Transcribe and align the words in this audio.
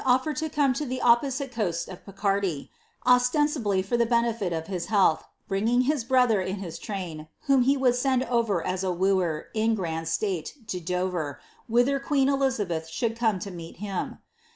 offered 0.03 0.35
to 0.35 0.49
come 0.49 0.73
to 0.73 0.83
the 0.83 0.99
opposite 0.99 1.51
eonai 1.51 2.69
r 3.05 3.15
ostensibly 3.15 3.83
for 3.83 3.97
the 3.97 4.05
bene^i 4.07 4.51
of 4.57 4.65
hia 4.65 4.79
health, 4.89 5.25
bringing 5.47 5.81
his 5.81 6.03
brother 6.03 6.41
ii 6.41 7.27
whom 7.41 7.63
be 7.63 7.77
would 7.77 7.93
send 7.93 8.23
ofer 8.23 8.63
as 8.65 8.83
a 8.83 8.91
wooer, 8.91 9.45
in 9.53 9.75
grand 9.75 10.07
stale, 10.07 10.41
to 10.65 10.79
Don 10.79 11.37
queen 12.03 12.27
Elizabeth 12.29 12.87
should 12.89 13.15
come 13.15 13.37
to 13.37 13.51
meet 13.51 13.75
him. 13.77 14.17